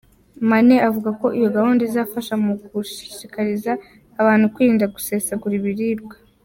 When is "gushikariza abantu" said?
2.73-4.45